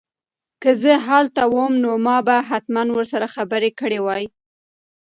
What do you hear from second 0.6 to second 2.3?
که زه هلته وم نو ما